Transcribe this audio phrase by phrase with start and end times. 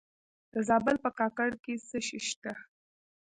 [0.53, 2.51] د زابل په کاکړ کې څه شی شته؟